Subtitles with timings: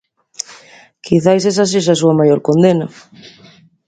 [1.05, 2.87] Quizais esa sexa a súa maior "condena".